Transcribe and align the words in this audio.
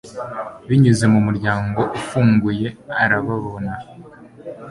binyuze 0.67 1.05
mu 1.13 1.19
muryango 1.27 1.81
ufunguye, 1.97 2.67
arababona 3.03 3.73